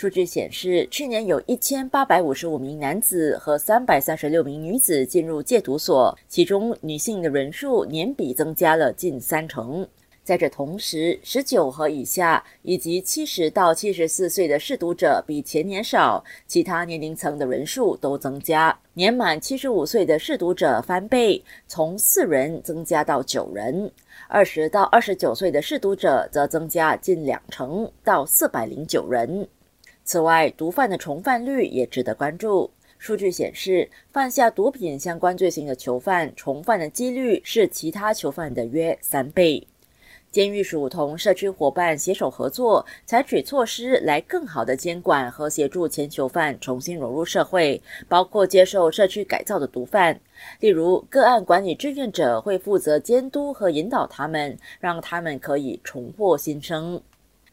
[0.00, 9.86] 数据显示，去年有一千八百五十五名男子和三百三十六名女子进入戒毒所，其中女性的人数年比增加了近三成。
[10.24, 18.74] 在这同时，十九和以下以及七十到七十四岁的试毒者比前年少，其他年龄层的人数都增加。
[18.94, 23.86] 年满七十五岁的试毒者翻倍，从四人增加到九人；
[24.28, 29.46] 二十到二十九岁的试毒者则增加近两成，到四百零九人。
[30.10, 32.68] 此外，毒贩的重犯率也值得关注。
[32.98, 39.64] 数据显示，犯下毒品相关罪行的囚犯重犯的几率是其他囚犯的约三倍。
[40.32, 50.20] 监狱署同社区伙伴携手合作，采取措施来更好的监管和协助前囚犯重新融入社会，包括接受社区改造的毒贩。
[50.58, 57.00] 例如，个案管理志愿者会负责监督和引导他们，让他们可以重获新生。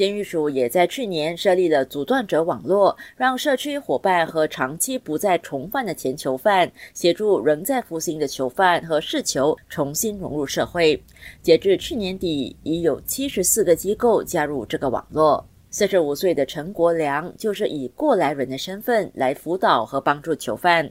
[0.00, 10.98] 监狱署也在去年设立了阻断者网络，让社区伙伴和长期不再重犯的前囚犯协助仍在服刑的囚犯和释囚重新融入社会。
[11.42, 15.46] 截至去年底，已有七十四个机构加入这个网络。
[15.70, 20.90] 四十五岁的陈国良就是以过来人的身份来辅导和帮助囚犯。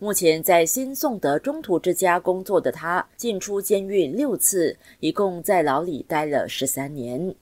[0.00, 7.32] 目前在新宋德中途之家工作的他，进出监狱六次，一共在牢里待了十三年。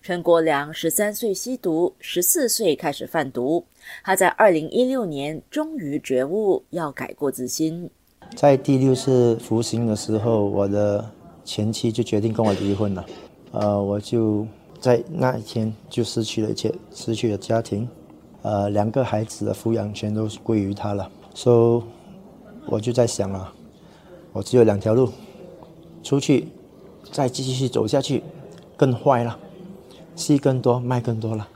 [0.00, 3.64] 陈国良十三岁吸毒，十四岁开始贩毒。
[4.04, 7.90] 他在二零一六年终于觉悟，要改过自新。
[8.36, 11.10] 在第六次服刑的时候，我的
[11.44, 13.04] 前妻就决定跟我离婚了。
[13.50, 14.46] 呃，我就
[14.80, 17.86] 在那一天就失去了一切，失去了家庭，
[18.42, 21.10] 呃，两个孩子的抚养权都归于他了。
[21.34, 23.52] 所以我就在想啊，
[24.32, 25.10] 我只有两条路：
[26.02, 26.48] 出去，
[27.10, 28.22] 再继续走下去，
[28.76, 29.38] 更坏了。
[30.14, 31.48] 吸更多，卖更多了，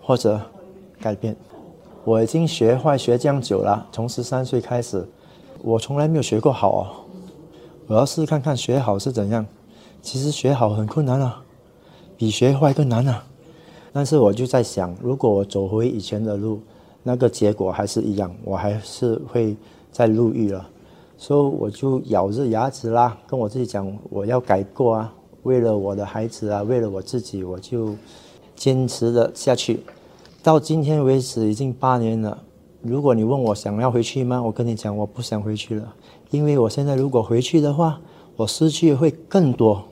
[0.00, 0.40] 或者
[1.00, 1.36] 改变。
[2.04, 5.06] 我已经学坏学这样久了，从十三岁开始，
[5.62, 6.84] 我从来没有学过好哦。
[7.86, 9.44] 我要试看看学好是怎样。
[10.02, 11.42] 其实学好很困难啊，
[12.16, 13.24] 比学坏更难啊。
[13.92, 16.60] 但是我就在想，如果我走回以前的路，
[17.02, 19.56] 那个结果还是一样，我还是会
[19.90, 20.68] 再入狱了。
[21.16, 25.14] 所以我就咬着牙齿啦，跟我自己讲，我要改过啊。
[25.44, 27.94] 为了我的孩子啊，为了我自己，我就
[28.56, 29.80] 坚持了下去。
[30.42, 32.42] 到今天为止已经八年了。
[32.82, 34.42] 如果你问我想要回去吗？
[34.42, 35.94] 我跟你讲，我不想回去了，
[36.30, 38.00] 因为我现在如果回去的话，
[38.36, 39.82] 我失去会更多。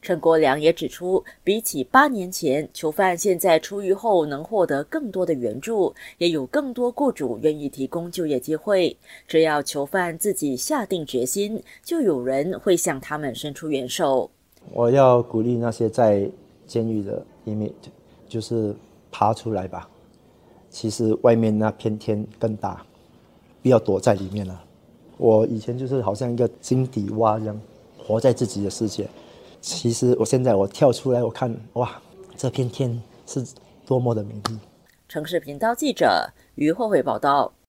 [0.00, 8.96] 陈国良也指出，比起八年前，囚犯现在出狱后能获得更多的援助，也有更多雇主愿意提供就业机会。
[9.28, 14.28] 只要囚犯自己下定决心，就有人会向他们伸出援手。
[14.72, 16.28] 我要鼓励那些在
[16.66, 17.70] 监狱的一面，
[18.26, 18.74] 就是
[19.10, 19.88] 爬出来吧。
[20.70, 22.82] 其实外面那片天更大，
[23.62, 24.64] 不要躲在里面了。
[25.18, 27.60] 我以前就是好像一个井底蛙一样，
[27.98, 29.06] 活在自己的世界。
[29.60, 32.00] 其实我现在我跳出来，我看哇，
[32.34, 33.44] 这片天是
[33.86, 34.58] 多么的美丽。
[35.08, 37.52] 城市频道记者于慧慧报道。